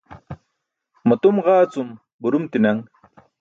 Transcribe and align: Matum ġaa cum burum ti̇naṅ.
Matum 1.07 1.35
ġaa 1.45 1.63
cum 1.71 1.89
burum 2.21 2.45
ti̇naṅ. 2.51 2.77